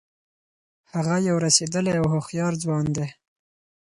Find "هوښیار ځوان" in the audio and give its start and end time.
2.13-2.85